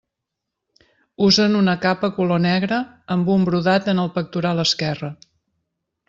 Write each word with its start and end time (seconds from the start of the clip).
Usen 1.25 1.57
una 1.59 1.75
capa 1.83 2.09
color 2.15 2.41
negre 2.45 2.79
amb 3.17 3.29
un 3.37 3.45
brodat 3.49 3.91
en 3.93 4.01
el 4.05 4.09
pectoral 4.19 4.63
esquerre. 4.69 5.11